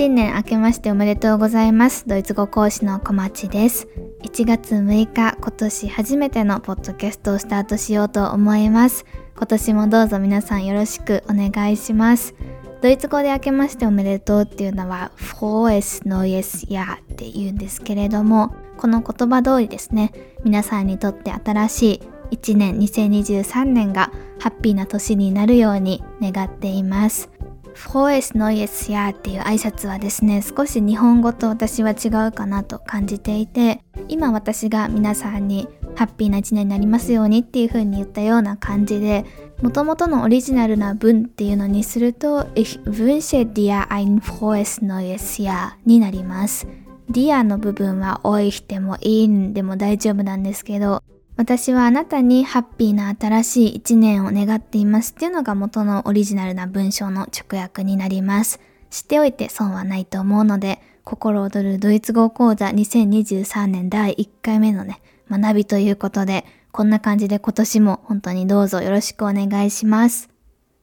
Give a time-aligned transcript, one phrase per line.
[0.00, 2.08] 新年明けましておめでとうございます。
[2.08, 3.86] ドイツ語講師の小町です。
[4.22, 9.04] 1月6日、今年初めてのポッドキャストをスタートしようと思います。
[9.36, 12.34] 今年もどうぞ皆さんよろしくお願いします。
[12.80, 20.12] ドイツ語で明けましておめでとうっていうのは Frohes Neues Jahr って言うんですけれども、この言葉通りですね、
[20.44, 27.28] 皆さんにとって新しい1年2023年がハッピーな年になるように願っています。
[27.74, 39.24] Frohes Neues Jahr っていう挨拶はですね、少し日本語と私は違うかなと感じていて、今私が皆さんにハッピーな一年になりますようにっていう風に言ったような感じで、
[39.62, 46.66] もともとのオリジナルな文っていうのにすると、Ich wünsche dir ein frohes neues Jahr になります。
[47.10, 51.02] Dear の部分は euch でも in でも大丈夫なんですけど、
[51.40, 58.60] 私はあなたにハッピーな新しい一年を願っていますっていうのが元のオリジナルな文章の直訳になります。
[58.90, 70.28] 知っておいて損はないと思うので、心躍るドイツ語講座2023年第1回目のね、学びということで、こんな感じで今年も本当にどうぞよろしくお願いします。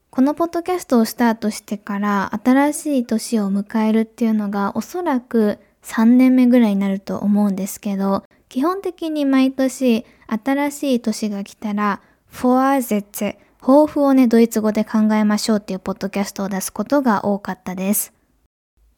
[0.10, 18.14] このポッドキャストをスタートしてから新しい年を迎えるっていうのがおそらく3年目ぐらいになると思うんですけど、基本的に毎年新しい年が来たら、フォアゼツ、抱負をね、ドイツ語で考えましょうっていうポッドキャストを出すことが多かったです。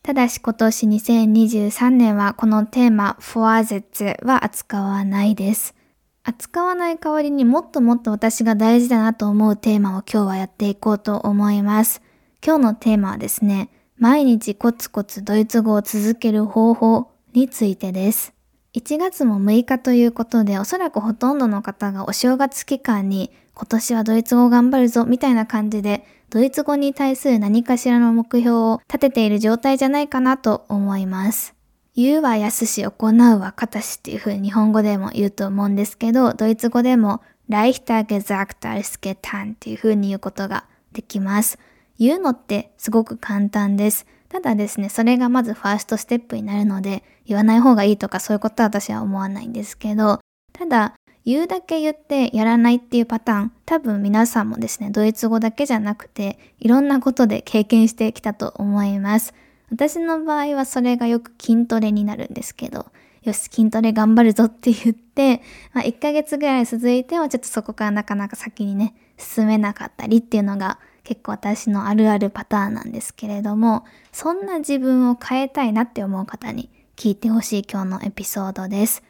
[0.02, 5.76] ただし今年2023年はこのテーマ、フォアゼツは扱わないです。
[6.24, 12.02] 扱わない代わりにもっともっと私が大事だなと思うテーマを今日はやっていこうと思います。
[12.46, 18.39] 今日のテーマはですね、毎日コツコツドイツ語を続ける方法についてです。
[18.76, 31.56] 1月も6日ということで、おそらくほとんどの方がお正月期間に今年はドイツ語を頑張るぞみたいな感じで、ドイツ語に対する何かしらの目標を立てている状態じゃないかなと思います。
[31.96, 41.58] 言うは安し、行うは形しっていう風に日本語でも言うと思うんですけど、ドイツ語でも leichter gesagt als getan っていう風に言うことができます。
[41.98, 44.06] 言うのってすごく簡単です。
[44.30, 50.20] ただですね、それがまずファーストステップになるので、言わない方がいいとかそういうことは私は思わないんですけど、
[50.54, 50.94] ただ、
[51.26, 59.34] 言うだけ言ってやらないっていうパターン、多分皆さんもですね、ドイツ語だけじゃなくて、いろんなことで経験してきたと思います。
[59.72, 62.88] 私の場合はそれがよく筋トレになるんですけど、
[63.24, 65.42] よし、筋トレ頑張るぞって言って、
[65.74, 70.80] まあ、1ヶ月ぐらい続いてもちょっとそこからなかなか先にね、進めなかったりっていうのが
[71.10, 79.02] 結構私のあるあるパターンなんですけれども、そんな自分を変えたいなって思う方に聞いてほしい今日のエピソードです。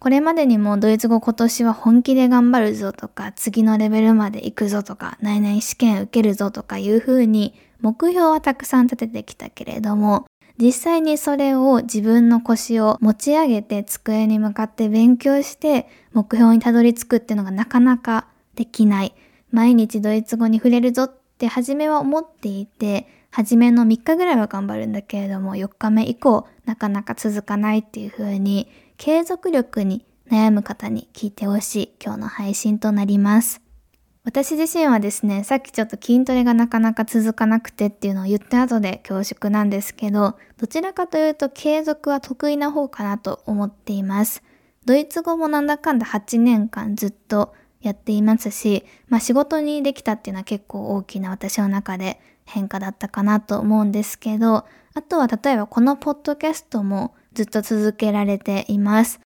[0.00, 10.26] これまでにもドイツ語今年は本気で頑張るぞとか、次のレベルまで行くぞとか、内々試験受けるぞとかいう風に目標はたくさん立ててきたけれども、
[10.58, 18.26] 実際にそれを自分の腰を持ち上げて机に向かって勉強して目標にたどり着くっていうのがなかなか
[18.56, 19.14] できない。
[19.52, 33.60] 毎日ドイツ語に触れるぞって初めは思っていて、初めの3日ぐらいは頑張るんだけれども、4日目以降なかなか続かないっていう風に、継続力に悩む方に聞いてほしい今日の配信となります。
[34.24, 44.42] 私自身はですね、さっきちょっと筋トレがなかなか続かなくてっていうのを言った後で恐縮なんですけど、どちらかというと継続は得意な方かなと思っています。
[44.84, 54.64] ドイツ語もなんだかんだ8年間ずっとやっていますし、まあ仕事にできたっていうのは結構大きな私の中で変化だったかなと思うんですけど、
[54.94, 59.20] あとは例えばこのポッドキャストもずっと続けられています。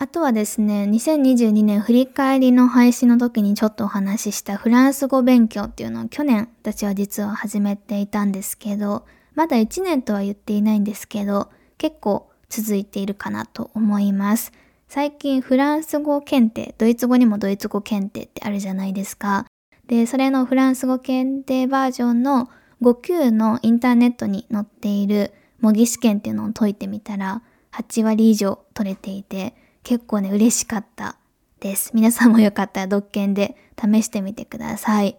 [0.00, 14.52] あとはですね、2022年振り返りの配信の時にちょっとお話ししたフランス語勉強っていうのを去年私は実は始めていたんですけど、まだ1年とは言っていないんですけど、結構続いているかなと思います。
[14.88, 19.44] 最近フランス語検定、ドイツ語にもドイツ語検定ってあるじゃないですか。
[19.86, 22.48] で、それのフランス語検定バージョンの
[22.80, 27.42] 5級のインターネットに載っている模擬試験っていうのを解いてみたら、
[27.72, 31.18] 8割以上取れていて、結構ね、嬉しかった
[31.60, 31.90] です。
[31.92, 35.10] 皆さんもよかったら独研で試してみてください。
[35.10, 35.16] っ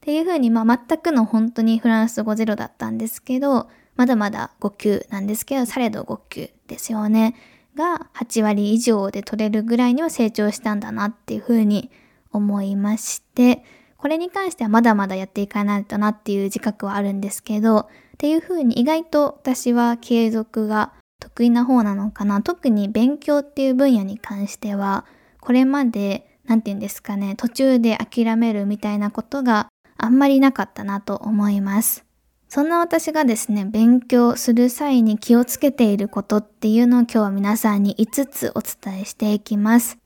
[0.00, 7.36] ていう風に、まあ全くの本当にフランス語ゼロだったんですけど、まだまだ5級なんですけど、されど5級ですよね。
[7.76, 11.90] が8割以上で取れるぐらいには成長したんだなっていう風に
[12.32, 13.64] 思いまして、
[13.96, 17.86] これに関してはまだまだやっていかないとなっていう自覚はあるんですけど、っ
[18.18, 22.42] ていう風に意外と私は継続が得意な方なのかな。
[22.42, 25.04] 特に勉強っていう分野に関しては、
[25.40, 32.04] これまで、なんて言うんですかね、途中で諦めるみたいなことがあんまりなかったなと思います。
[32.54, 39.96] そんな私がですね、勉強する際に気をつけていることっていうのを今日は皆さんに5つお伝えしていきます。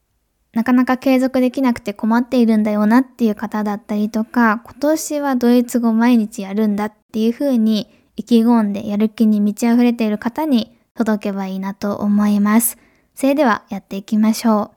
[0.52, 12.78] なかなか継続できなくて困っているんだよなっていう方だったりとか、今年はドイツ語毎日やるんだっていう風に意気込んでやる気に満ち溢れている方に届けばいいなと思います。
[13.16, 14.70] それではやっていきましょ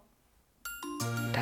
[1.36, 1.40] う。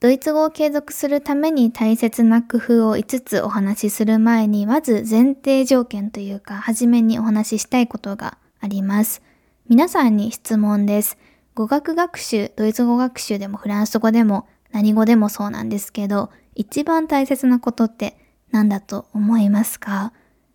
[0.00, 9.20] ドイツ語を継続するために大切な工夫を5つお話しする前に、まず前提条件というか、初めにお話ししたいことがあります。
[9.68, 11.18] 皆さんに質問です。
[11.54, 18.16] 語学学習、ドイツ語学習でもフランス語でも何語でもそうなんですけど、一番大切なことって
[18.50, 20.14] 何だと思いますか？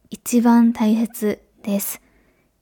[0.10, 2.02] 一番大切です。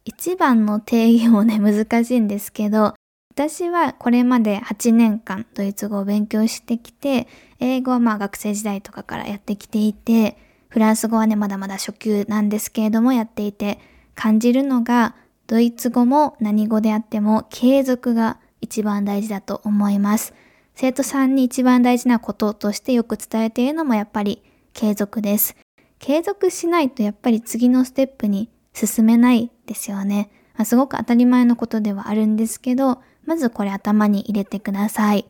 [0.03, 2.93] 一番の定義もね、難しいんですけど、
[3.35, 7.27] 私はこれまで8年間ドイツ語を勉強してきて、
[7.59, 10.37] 英語はまあ学生時代とかからやってきていて、
[10.69, 13.79] フランス語はね、まだまだ初級なんですけれどもやっていて、
[14.13, 15.15] 感じるのが、
[15.47, 20.35] ドイツ語も何語であっても継続が一番大事だと思います。
[20.75, 24.43] 生徒さんに一番大事なこととしてよく伝えているのもやっぱり
[24.73, 25.55] 継続です。
[25.97, 30.29] 継続しないとやっぱり次のステップに進めないですよね。
[30.55, 35.25] まあ、すごく当たり前のことではあるんですけど、まずこれ頭に入れてください。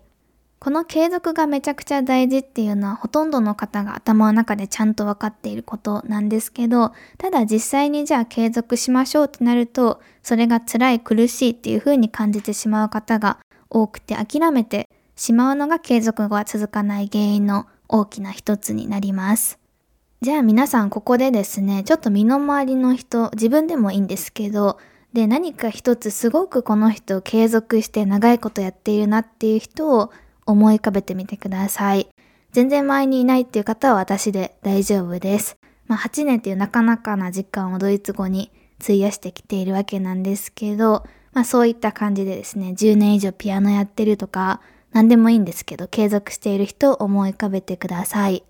[0.59, 14.87] この継続がめちゃくちゃ大事っていうのはほとんどの方が頭の中でちゃんと分かっていることなんですけど、ただ実際にじゃあ継続しましょうってなると、それが辛い苦しいっていう風に感じてしまう方が多くて諦めて
[15.17, 19.59] しまうのが継続が続かない原因の大きな一つになります。
[20.21, 24.79] じゃあ皆さんここでですね、ちょっと身の回りの人、自分でもいいんですけど、
[25.13, 30.11] で、何か一つすごくこの人を継続して長いことやっているなっていう人を
[30.45, 32.07] 思い浮かべてみてください。
[32.51, 35.55] 全然前にいないっていう方は私で大丈夫です。
[35.87, 38.51] まあ8年っていうなかなかな時間をドイツ語に
[38.81, 44.61] 費やしてきているわけなんですけど、まあそういった感じでですね、10年以上ピアノやってるとか、
[44.91, 48.43] 何でもいいんですけど、継続している人を思い浮かべてください。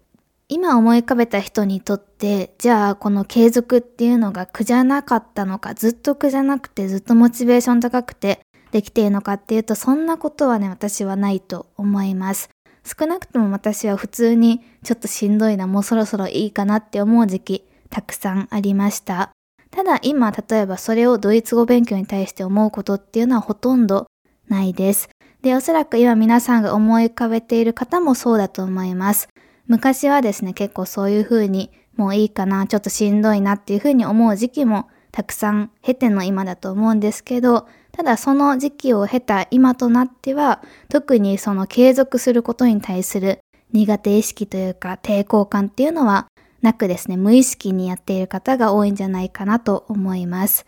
[0.54, 8.40] 今思い浮かべた人にとって、じゃあこの継続っていうのが苦じゃなかったのか、ずっと苦じゃなくてずっとモチベーション高くて
[8.72, 12.52] できているのかっていうと、そんなことはね、私はないと思います。
[12.84, 19.32] 少なくとも私は普通にちょっとしんどいな、もうそろそろいいかなって思う時期、たくさんありました。
[19.72, 24.06] ただ今、例えばそれをドイツ語勉強に対して思うことっていうのはほとんど
[24.48, 25.10] ないです。
[25.42, 29.30] で、おそらく今皆さんが思い浮かべている方もそうだと思います。
[29.68, 43.40] 昔はですね、結構そういう風に、もういいかな、ちょっとしんどいなっていう風に思う時期もたくさん経ての今だと思うんですけど、ただその時期を経た今となっては、特にその継続することに対する
[43.72, 46.28] 苦手意識というか抵抗感っていうのは
[46.62, 50.66] なくですね、無意識にやっている方が多いんじゃないかなと思います。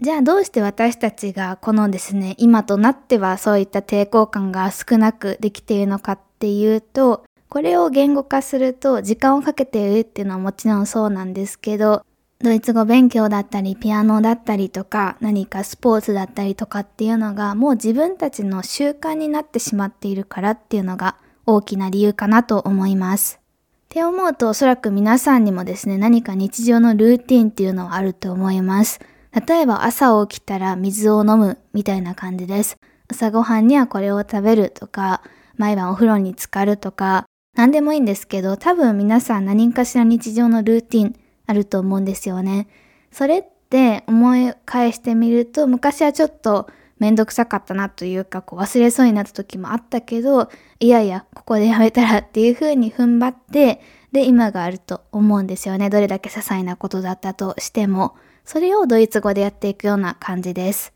[0.00, 12.04] じゃあどうして私たちがこのですね、今となってはそういった抵抗感が少なくできているのかっていうと、これを言語化すると時間をかけているっていうのはもちろんそうなんですけど、
[12.40, 23.40] ドイツ語勉強だったり、ピアノだったりとか、何かスポーツだったりとかっていうのがもう自分たちの習慣になってしまっているからっていうのが大きな理由かなと思います。
[23.40, 29.00] って思うとおそらく皆さんにもですね、何か日常のルーティンっていうのはあると思います。
[29.46, 32.76] 例えば朝起きたら水を飲むみたいな感じです。
[33.10, 35.22] 朝ごはんにはこれを食べるとか、
[35.56, 42.68] 毎晩お風呂に浸かるとか、何でもいいんですけど、多分皆さん何かしら日常のルーティンあると思うんですよね。
[43.10, 50.50] それって思い返してみると、昔はちょっとめんどくさかったなというか、こう忘れそうになった時もあったけど、
[50.80, 53.80] いやいや、ここでやめたらっていう風に踏ん張って、
[54.12, 55.90] で、今があると思うんですよね。
[55.90, 58.16] どれだけ些細なことだったとしても。
[58.44, 60.94] それをドイツ語でやっていくような感じです。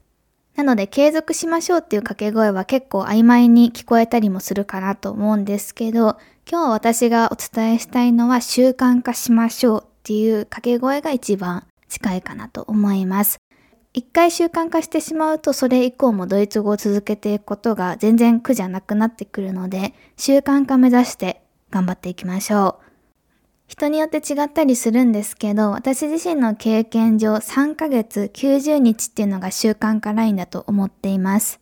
[0.57, 6.17] なので継続しましょうっていう掛け声は結構曖昧に聞こえたりもするかなと思うんですけど、
[6.51, 13.39] 今日私がお伝えしたいのは習慣化しましょうっていう掛け声が一番近いかなと思います。
[13.95, 22.93] 一回習慣化してしまうとそれ以降もドイツ語を続けていくことが全然苦じゃなくなってくるので習慣化目指して頑張っていきましょう。
[23.73, 31.62] 人によって違ったりするんですけど、私自身の経験上3ヶ月90日っていうのが習慣化ラインだと思っています。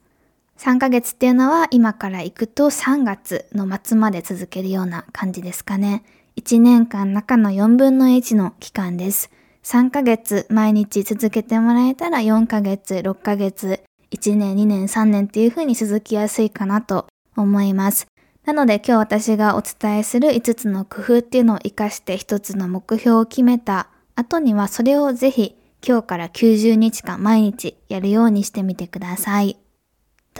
[0.61, 6.05] 3ヶ月っていうのは今から行くと3月の末まで続けるような感じですかね。
[6.37, 9.31] 1年間中の4分の1の期間です。
[9.63, 17.07] 3ヶ月毎日続けてもらえたら4ヶ月、6ヶ月、1年、2年、3年っていう風に続きやすいかなと
[17.39, 18.07] 思います。
[18.45, 29.57] なので今日私がお伝えする5つの工夫っていうのを活かして1つの目標を決めた後にはそれをぜひ今日から90日間毎日やるようにしてみてください。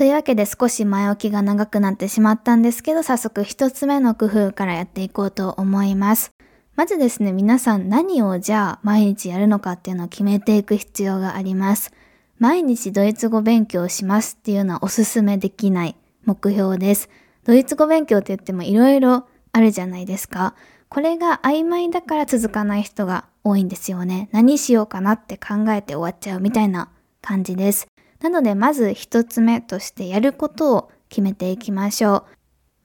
[0.01, 6.33] というわけで少し前置きが長くなってしまったんですけど、早速一つ目の工夫からやっていこうと思います。
[6.75, 11.93] まずですね、皆さん何をじゃあ毎日やるのかっていうのを決めていく必要があります。
[12.39, 17.11] 毎日ドイツ語勉強しますっていうのはおすすめできない目標です。
[17.45, 20.55] ドイツ語勉強って言っても色々あるじゃないですか。
[20.89, 24.31] これが曖昧だから続かない人が多いんですよね。
[24.33, 26.89] 何しようかなって考えて終わっちゃうみたいな
[27.21, 27.90] 感じです。
[28.21, 32.25] なのでまず一つ目としてやることを決めていきましょう。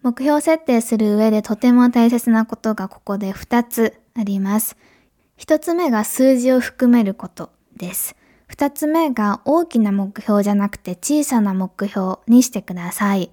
[0.01, 4.77] 目標設定する上でとても大切なことがここで2つあります。
[5.37, 8.15] 1つ目が数字を含めることです。
[8.49, 13.31] 2つ目が大きな目標じゃなくて小さな目標にしてください。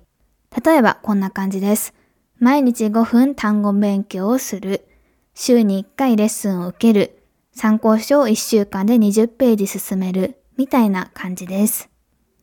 [0.65, 1.95] 例えばこんな感じです。
[2.39, 4.89] 毎日5分単語勉強をする。
[5.35, 7.23] 週に1回レッスンを受ける。
[7.55, 10.39] 参考書を1週間で20ページ進める。
[10.57, 11.92] みたいな感じです。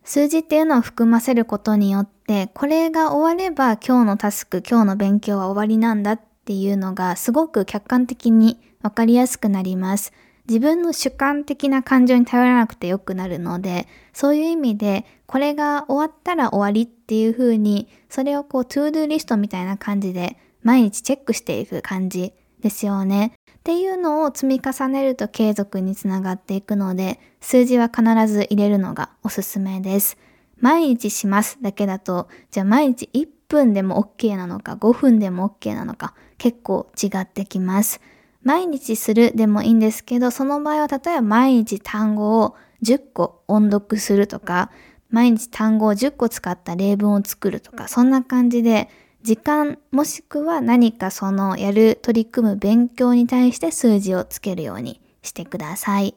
[0.09, 10.11] 数字っていうのを含ませることによって、これが終われば今日のタスク、今日の勉強は終わりなんだっていうのがすごく客観的にわかりやすくなります。
[10.47, 23.33] 自分の主観的な感情に頼らなくてよくなるので、そういう意味で、これが終わったら終わりっていう風に、それをこう、トゥードゥリストみたいな感じで、毎日チェックしていく感じですよね。
[23.69, 30.17] っていうのを積み重ねると継続につながっていくので、数字は必ず入れるのがおすすめです。
[30.59, 38.01] 毎日しますだけだと、じゃあ毎日1分でも OK なのか5分でも OK なのか結構違ってきます。
[38.41, 44.71] 毎日するでもいいんですけど、その場合は例えば毎日単語を10個音読するとか、
[45.11, 48.89] 毎日単語を10個使った例文を作るとか、そんな感じで
[49.21, 56.15] 時間もしくは何かそのやる取り組む勉強に対して数字をつけるようにしてください。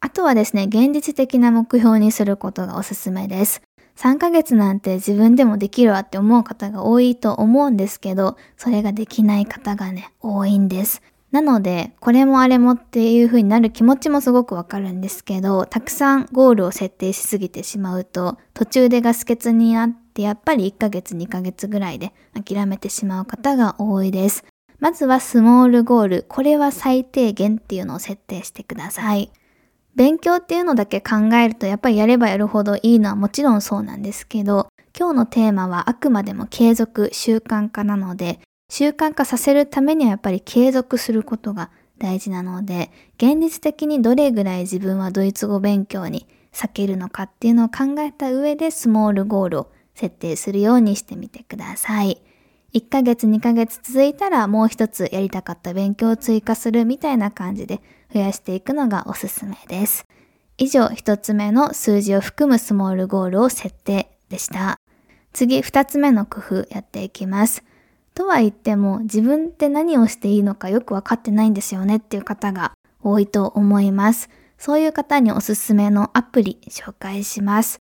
[0.00, 3.62] あとはですね、現実的な目標にすることがおすすめです。
[3.96, 11.02] 3ヶ月なんて自分でもできるわって思う方が多いと思うんですけど、それができない方がね、多いんです。
[11.32, 24.44] なので、これもあれもっていう風になる気持ちもすごくわかるんですけど、たくさんゴールを設定しすぎてしまうと、途中でガス欠になってってやっぱり1ヶ月2ヶ月ぐらいで諦めてしまう方が多いです。
[24.78, 26.26] まずはスモールゴール。
[26.26, 29.30] これは最低限っていうのを設定してください。
[29.94, 34.68] 勉強っていうのだけ考えるとやっぱりやればやるほどいいのはもちろんそうなんですけど、
[34.98, 52.22] 今日のテーマはあくまでも継続、習慣化なので、習慣化させるためにはやっぱり継続することが大事なので、現実的にどれぐらい自分はドイツ語勉強に避けるのかっていうのを考えた上でスモールゴールを設定するようにしてみてください。
[52.74, 57.80] 1ヶ月2ヶ月続いたらもう一つやりたかった勉強を追加するみたいな感じで
[58.12, 60.06] 増やしていくのがおすすめです。
[60.58, 64.78] 以上一つ目の数字を含むスモールゴールを設定でした。
[65.32, 67.64] 次二つ目の工夫やっていきます。
[68.14, 72.72] とは言っても自分って何をしていいのかよくわかってないんですよねっていう方が
[73.02, 74.28] 多いと思います。
[74.58, 77.78] そういう方におすすめのアプリ紹介します。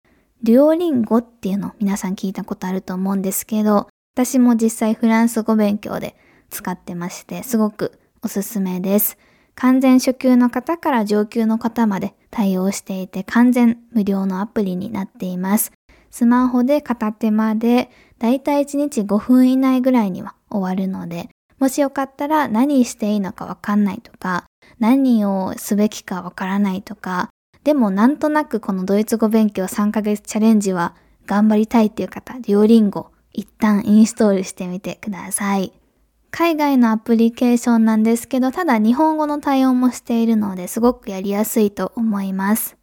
[0.41, 6.15] デュオリンゴっていうの皆さん聞いたことあると思うんですけど、私も実際フランス語勉強で
[6.49, 9.17] 使ってまして、すごくおすすめです。
[9.55, 15.73] 完全初級の方から上級の方まで対応していて完全無料のアプリになっています。
[16.09, 21.29] スマホで片手間でだいたい1日5分以内ぐらいには終わるので、
[21.59, 24.45] もしよかったら何していいのかわかんないとか、
[24.79, 27.29] 何をすべきかわからないとか、
[27.69, 30.95] でもなんとなくこのドイツ語勉強3ヶ月チャレンジは
[31.27, 35.71] 頑張りたいっていう方、デュオリンゴ一旦インストールしてみてください。
[36.31, 42.75] 海外のアプリケーションなんですけど、ただ日本語の対応もしているのですごくやりやすいと思います。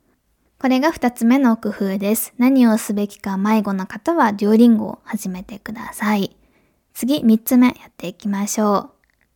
[0.60, 2.32] これが二つ目の工夫です。
[2.38, 6.36] 何をすべきか迷子な方はデュオリンゴを始めてください。
[6.94, 8.90] 次、三つ目やっていきましょう。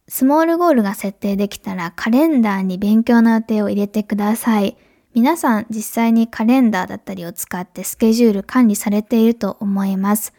[0.06, 4.76] スモールゴールが設定できたらカレンダーに勉強の予定を入れてください。
[5.12, 10.32] 皆さん実際にカレンダーだったりを使ってスケジュール管理されていると思います。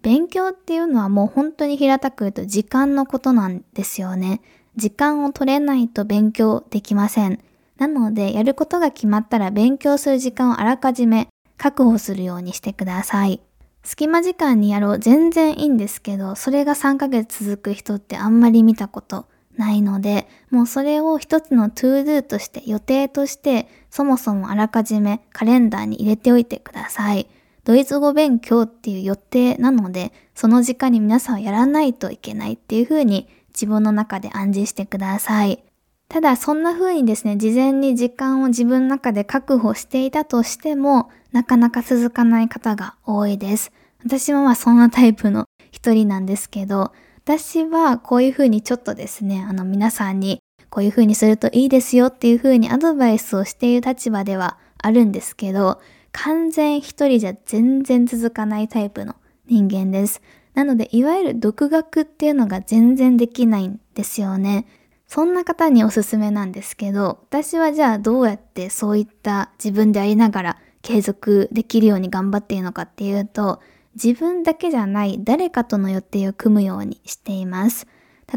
[0.00, 4.40] 勉強っていうのはもう本当に平たく言うと時間のことなんですよね。
[4.76, 7.40] 時間を取れないと勉強できません。
[7.78, 13.40] なので、やることが決まったら勉強する時間をあらかじめ確保するようにしてください。
[13.82, 27.28] 隙間時間にやろう全然いいんですけど、それが3ヶ月続く人ってあんまり見たことないので、もうそれを一つの to do として予定としてそもそもあらかじめカレンダーに入れておいてください。
[27.64, 35.64] ドイツ語勉強っていう予定なので、その時間に皆さんはやらないといけないっていう風に自分の中で暗示してください。
[36.08, 43.72] ただそんな風にですね、事前に時間を自分の中で確保していたとしても、なかなか続かない方が多いです。
[44.04, 46.92] 私もまあそんなタイプの一人なんですけど、
[47.24, 55.80] 私はこういう風にちょっとですね、あの皆さんにこういう風にするといいですよっていう風にアドバイスをしている立場ではあるんですけど、
[56.12, 59.16] 完全一人じゃ全然続かないタイプの
[59.46, 60.20] 人間です。
[60.52, 64.66] なので、いわゆる独学っていうのが全然できないんですよね。
[65.06, 73.60] そんな方におすすめなんですけど、私はじゃあどうやってそういった自分でありながら継続できるように頑張っているのかっていうと、
[73.94, 77.86] 自分だけじゃない誰かとの予定を組むようにしています。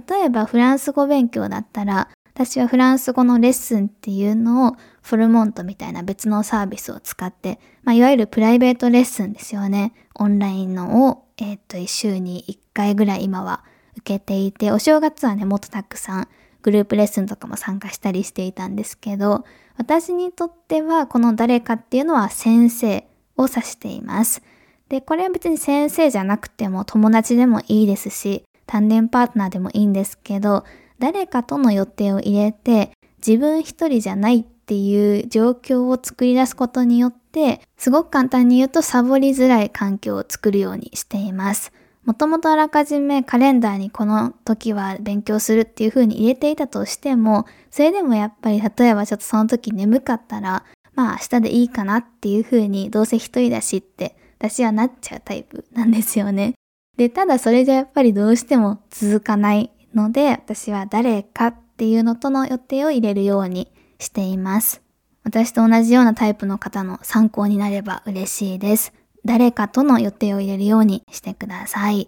[0.10, 9.94] 例えばフランス語勉強だったら、私はフランス語のレッスンっていうのをフォルモントみたいな別のサービスを使って、まあ、いわゆるプライベートレッスンですよね。
[10.14, 13.64] オンラインのを、えっ、と、1週に1回ぐらい今は
[13.98, 16.28] 受けていて、お正月はね、もっとたくさん
[16.62, 19.46] グループレッスンとかも参加したりしていたんですけど、
[19.78, 24.44] 私にとってはこの誰かっていうのは先生を指しています。
[24.90, 30.64] で、これは別に先生じゃなくても友達でもいいですし、単年パートナーでもいいんですけど、
[31.00, 32.92] 誰かとの予定を入れて、
[33.26, 41.72] 自分一人じゃないっていう状況を作り出すことによって、すごく簡単に言うとサボりづらい環境を作るようにしています。
[42.06, 50.64] もともとあらかじめカレンダーにこの時は勉強するっていう風に入れていたとしても、それでもやっぱり例えばちょっとその時眠かったら、
[50.96, 56.54] まあ明日でいいかなっていう風にどうせ一人だしって私はなっちゃうタイプなんですよね。
[56.98, 64.82] で、ただそれじゃやっぱりどうしても続かないので、私は誰かっていうのとの予定を入れるようにしています。
[65.24, 68.94] 私と同じようなタイプの方の参考になれば嬉しいです。
[69.26, 72.08] 誰かとの予定を入れるようにしてください。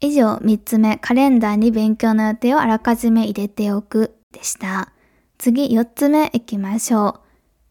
[0.00, 4.92] 以上、3つ目、カレンダーに勉強の予定をあらかじめ入れておくでした。
[5.38, 7.29] 次、4つ目行きましょう。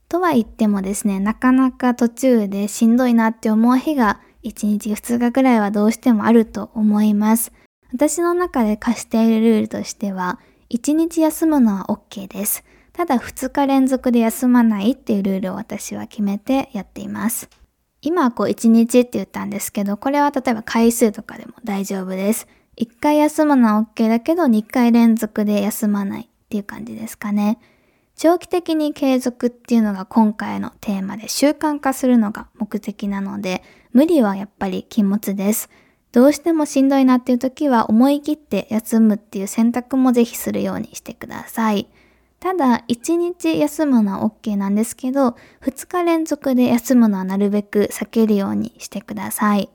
[0.09, 7.51] とは言ってもですね、なかなか途中でしんどいなって思う日が1日2日ぐらいはどうしてもあると思います。
[7.93, 10.39] 私の中で課しているルールとしては、
[10.71, 12.63] 1日休むのは OK です。
[12.91, 17.49] ただ2日連続で休まないっていうルールを私は決めてやっています。
[18.01, 22.47] 今はこう1日って言ったんですけど、これは例えば回数とかでも大丈夫です。
[22.77, 27.59] 1回休むのは OK だけど、2回連続で休まないっていう感じですかね。
[28.21, 35.69] 長期的に継続っていうのが今回のテーマで習慣化するのが目的なので、無理はやっぱり禁物です。
[36.11, 41.87] どうしてもしんどいなっていう時は思い切って休むっていう選択もぜひするようにしてください。
[42.41, 49.69] ただ、1日休むのは OK なんですけど、2日連続で休むのはなるべく避けるようにしてください。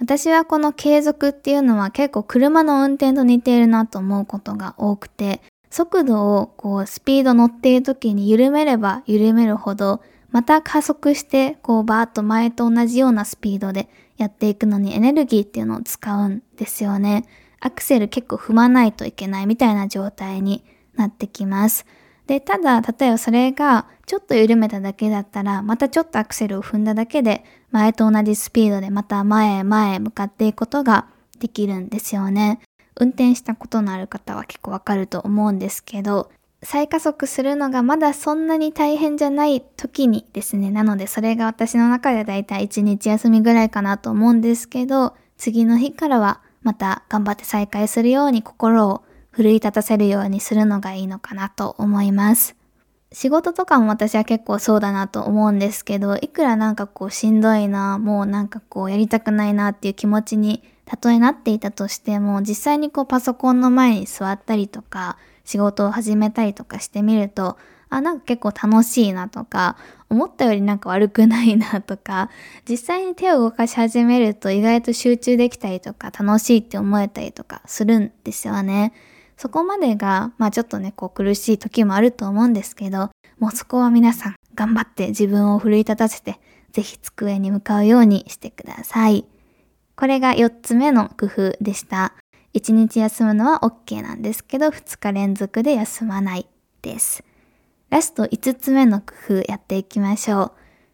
[0.00, 5.40] 私はこの継続っていうのは結構車の運転と似ているなと思うことが多くて、
[5.74, 17.24] 速度をこうスピード乗っている時に緩めれば緩めるほど、また加速してこうバーッと前と同じようなスピードでやっていくのにエネルギーっていうのを使うんですよね。
[17.58, 20.62] アクセル結構踏まないといけないみたいな状態に
[20.94, 21.86] なってきます。
[22.28, 31.08] で、ただ、例えばそれがちょっと緩めただけだったら、またちょっとアクセルを踏んだだけで、前と同じスピードでまた前へ前へ向かっていくことが
[31.40, 32.60] できるんですよね。
[32.96, 36.30] 運転したことのある方は結構わかると思うんですけど、
[36.62, 40.70] 再加速するのがまだそんなに大変じゃない時にですね。
[40.70, 52.56] なのでそれが私の中でだいたい1日休みぐらいかなと思うんですけど、次の日からはまた頑張って再開するように心を奮い立たせるようにするのがいいのかなと思います。
[53.12, 67.56] 仕事とかも私は結構そうだなと思うんですけど、いくらなんかこうしんどいな、もうなんかこうやりたくないなっていう気持ちにたとえなっていたとしても、実際にこうパソコンの前に座ったりとか、仕事を始めたりとかしてみると、
[67.90, 69.76] あ、なんか結構楽しいなとか、
[70.10, 72.30] 思ったよりなんか悪くないなとか、
[72.68, 78.92] 実際に手を動かし始めると意外と集中できたりとか、楽しいって思えたりとかするんですよね。
[79.36, 86.38] そこまでが、まあちょっとね、こう苦しい時もあると思うんですけど、もうそこは皆さん頑張って自分を奮い立たせて、
[86.72, 89.24] ぜひ机に向かうようにしてください。
[89.96, 92.14] これが4つ目の工夫でした。
[92.54, 96.46] 1日休むのは OK なんですけど、2日連続で休まない
[96.82, 97.24] です。
[97.90, 100.52] ラスト5つ目の工夫やっていきましょう。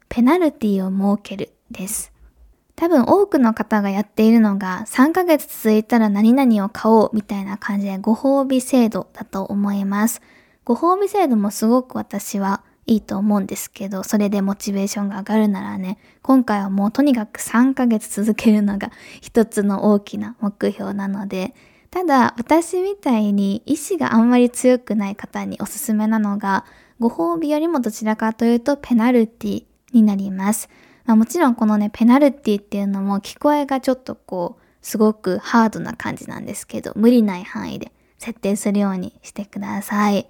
[0.09, 2.13] ペナルティを設けるです。
[2.77, 10.23] 多分多くの方がやっているのが3ヶ月続いたら何々を買おうみたいな感じでご褒美制度だと思います。
[10.65, 18.91] ご褒美制度もすごく私はいいと思うんですけど、それでモチベーションが上がるならね、今回はもうとにかく3ヶ月続けるのが
[19.23, 21.55] 一つの大きな目標なので、
[21.93, 26.65] ただ私みたいに意志があんまり強くない方におすすめなのが、
[26.99, 30.69] ご褒美よりもどちらかというとペナルティになります。
[31.05, 40.27] まあ、もちろんこのね、ペナルティっていうのも聞こえがちょっとこう、すごくハードな感じなんですけど、無理ない範囲で設定するようにしてください。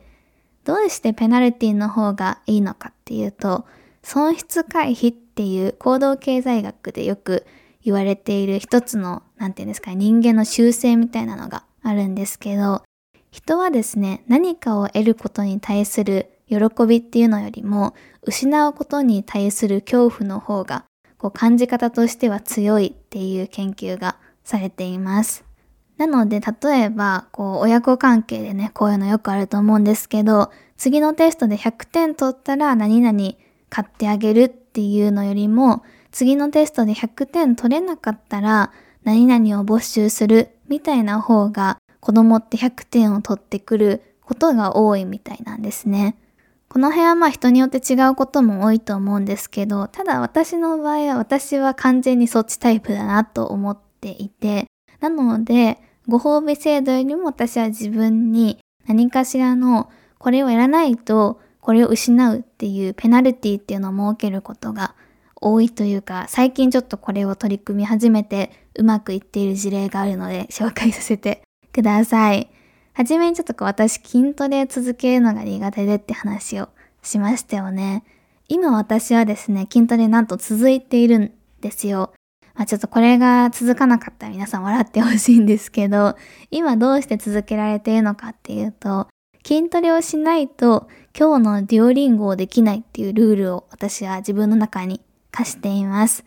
[0.71, 3.67] どうしてペナルティの方がいいのかっていうと、
[4.05, 7.45] 損失回避っていう行動経済学でよく
[7.83, 12.85] 言われている一つの、なんていうんですか、人間の習性みたいなのがあるんですけど、
[13.33, 20.85] 人はですね、何かを得ることに対する喜びっていうのよりも、失うことに対する恐怖の方が、
[21.19, 25.50] こう感じ方としては強いっていう研究がされています。
[26.01, 33.19] なので、例えば、こう、親子関係でね、こういうのよくあると思うんですけど、次のテストで100点取ったら何々
[33.69, 38.73] 買ってあげるっていうのよりも、次のテストで100点取れなかったら
[39.05, 46.17] 何々を没収するみたいな方が子供って100点を取ってくることが多いみたいなんですね。
[46.71, 54.67] この辺はまあ人によって違うことも多いと思うんですけど、ただ私の場合は私は完全にそっちタイプだなと思っていて、
[55.01, 64.95] なのでご褒美制度よりも私は自分に何かしらのこれをやらないとこれを失うっていうペナルティっていうのを設けることが
[65.41, 72.51] 多いというか、最近ちょっとこれを取り組み始めてうまくいっている事例があるので紹介させてください。
[72.93, 76.69] はじめにちょっとこう私筋トレ続けるのが苦手でって話を
[77.03, 78.05] しましたよね。
[78.49, 82.13] 今私はですね、筋トレなんと続いているんですよ。
[82.55, 86.17] まあ、ちょっとこれが続かなかったら皆さん笑ってほしいんですけど、
[86.51, 89.09] 今どうして続けられているのかっていうと、
[89.45, 96.25] 筋トレをしないと今日のデュオリンゴをできないっていうルールを私は自分の中に課しています。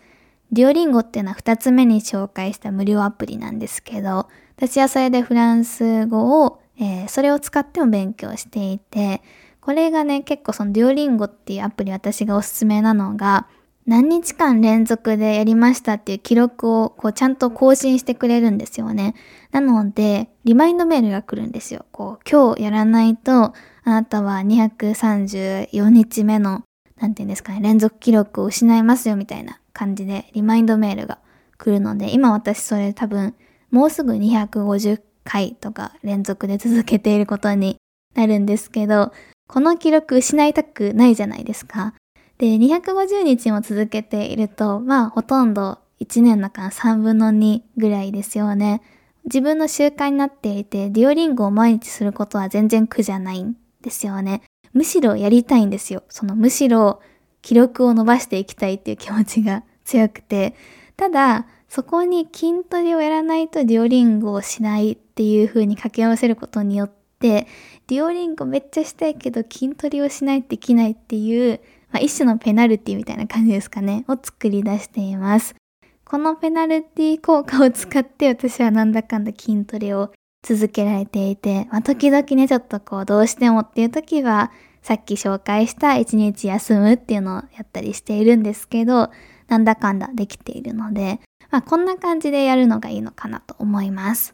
[0.51, 9.21] デュオリンゴっていうのは2つ目に紹介した無料アプリなんですけど、私はそれでフランス語を、えー、それを使っても勉強していて、
[9.62, 13.47] これがね、結構そのデュオリンゴっていうアプリ私がおすすめなのが、
[13.86, 19.13] 何日間連続でやりましたっていう記録をこうちゃんと更新してくれるんですよね。
[19.52, 21.86] なので、リマインドメールが来るんですよ。
[21.91, 23.54] こう、今日やらないと、あ
[23.86, 26.63] なたは234日目の、
[26.98, 31.19] なんていうんですかね、連続記録を失いますよみたいな感じでリマインドメールが
[31.58, 33.36] 来るので、今私それ多分、
[33.69, 37.76] もうすぐ250回とか連続で続けていることに
[38.15, 39.12] なるんですけど、
[39.48, 41.93] この記録失いたくないじゃないですか。
[42.38, 48.82] で、250日も続けていると、まあ、ほとんど1年の間3分の2ぐらいですよね。
[49.26, 54.41] 自分の習慣になっていて、デュオリンゴを毎日することは全然苦じゃないんですよね。
[54.74, 56.04] むしろやりたいんですよ。
[56.10, 57.00] そのむしろ
[57.41, 60.56] 記録を伸ばしていきたいっていう気持ちが強くて。
[60.98, 67.48] ただ、そこに筋トレをやらないとデュオリンゴをしないっていう風に掛け合わせることによって、
[67.88, 71.60] デュオリンゴめっちゃしたいけど筋トレをしないとできないっていう
[71.93, 75.56] まあ、一種のペナルティみたいな感じですかね、を作り出しています。
[76.03, 80.12] このペナルティ効果を使って私はなんだかんだ筋トレを
[80.43, 84.51] 続けられていて、まあ、時々ね、ちょっとこう、どうしてもっていう時は、
[84.82, 89.12] さっき紹介した一日休むっていうのをやったりしているんですけど、
[89.47, 94.34] なんだかんだできているので、まあ、こんな感じでやるのがいいのかなと思います。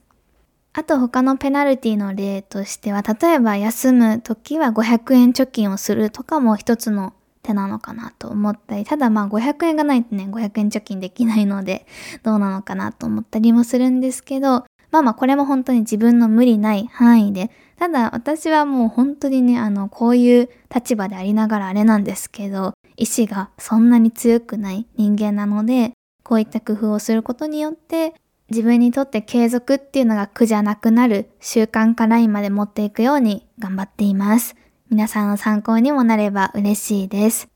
[0.71, 11.85] あと他のペナルティの例としては、例えば休む時は500円貯金をするとかも一つの手なのかなと思ったり、ただまあ500円がないとね、500円貯金できないので、
[12.23, 28.13] どうなのかなと思ったりもするんですけど、まあまあこれも本当に自分の無理ない範囲で、ただ私はもう本当にね、あの、こういう立場でありながらあれなんですけど、意志がそんなに強くない人間なので、こういった工夫をすることによって、
[28.49, 34.55] 自分にとって継続っていうのが苦じゃなくなる習慣化ラインまで持っていくように頑張っています。
[34.91, 37.47] 皆さんの参考にもなれば嬉しいです。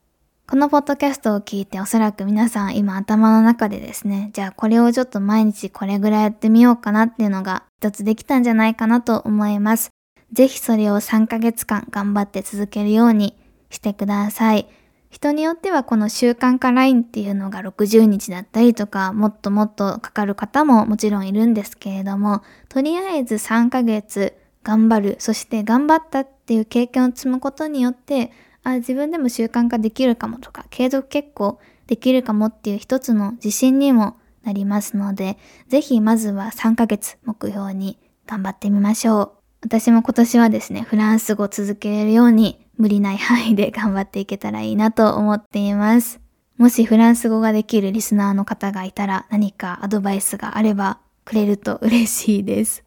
[0.48, 9.90] このポッドキャストを聞いておそらく皆さん今頭の中でですね、じゃあこれをちょっと毎日これぐらいやってみようかなっていうのが一つできたんじゃないかなと思います。
[10.32, 13.36] ぜひそれを3ヶ月間頑張って続けるように
[13.72, 14.68] してください。
[15.10, 28.32] 人によってはこの習慣化ラインっていうのが60日だったりとか、もっともっとかかる方ももちろんいるんですけれども、とりあえず3ヶ月頑張る、そして頑張ったっっていう経験を積むことによって、
[28.64, 35.38] あ、自分でも習慣化できるかもとか、継続結構できるかもっていう一つの自信にもなりますので、
[35.70, 39.32] ぜひまずは3ヶ月目標に頑張ってみましょう。
[39.62, 46.20] 私も今年はですね、フランス語を続けれるように無理ない範囲で頑張っていけたらいいなと思っています。
[46.58, 52.84] もしフランス語ができるリスナーの方がいたら何かアドバイスがあればくれると嬉しいです。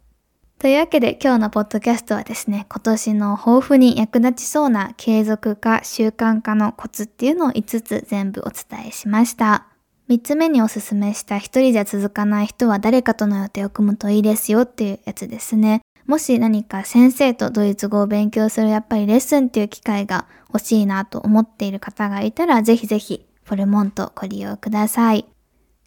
[0.58, 9.66] というわけで今日のポッドキャストはですね、今年の抱負に役立ちそうな継続化、習慣化のコツっていうのを5つ全部お伝えしました。
[10.08, 15.82] 3つ目におすすめした一人じゃ続かない人は誰かとの予定を組むといいですよっていうやつですね。
[16.06, 25.26] もし何か先生とドイツ語を勉強するやっぱりレッスンっていう機会が欲しいなと思っている方がいたらぜひぜひフォルモントご利用ください。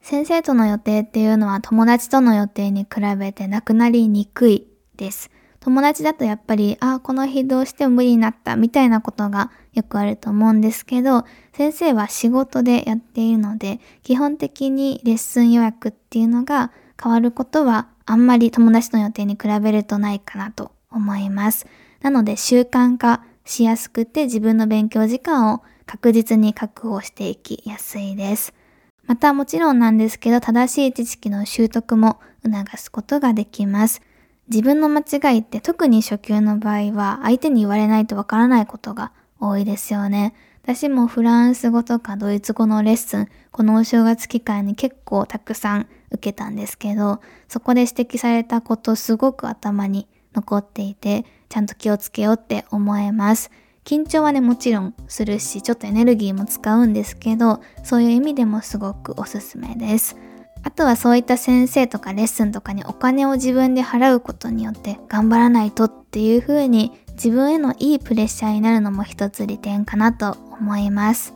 [0.09, 4.65] 先生との予定っていうのは友達との予定に比べてなくなりにくい
[4.97, 5.29] です。
[5.59, 21.67] 友達だとやっぱり、ああ、この日どうしても無理になったみたいなことがよくあると思うんですけど、先生は仕事でやっているので、基本的にレッスン予約っていうのが変わることはあんまり友達の予定に比べるとないかなと思います。
[22.01, 28.55] なので習慣化しやすくて自分の勉強時間を確実に確保していきやすいです。
[29.09, 34.03] またもちろんなんですけど正しい知識の習得も促すことができます。
[34.49, 40.35] 自分の間違いって特に初級の場合は相手に言われないとわからないことが多いですよね。
[40.61, 53.49] 私もフランス語とかドイツ語のレッスン、このお正月期間に結構たくさん受けたんですけど、そこで指摘されたことすごく頭に残っていて、ちゃんと気をつけようって思えます。
[53.83, 60.15] 緊張はね、もちろんするし、ちょっとエネルギーも使うんですけど、そういう意味でもすごくおすすめです。
[60.63, 71.33] あとはそういった先生とかレッスンとかにお金を自分で払うことによって頑張らないとっていう風に自分へのいいプレッシャーになるのも一つ利点かなと思います。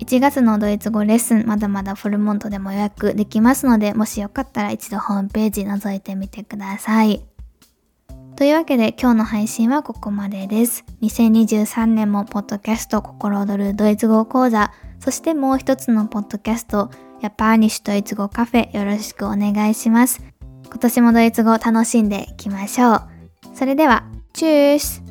[0.00, 7.27] 1月のドイツ語レッスンまだまだフォルモントでも予約できますのでもしよかったら一度ホームページ覗いてみてください。
[8.38, 10.84] というわけで今日の配信はここまでです。
[11.02, 16.88] 2023年もポッドキャスト心躍るドイツ語講座そしてもう一つのポッドキャスト
[17.20, 20.22] ヤパーニッシュドイツ語カフェよろしくお願いします。
[20.66, 23.02] 今年もドイツ語を楽しんでいきましょう。
[23.54, 25.07] それでは、チュース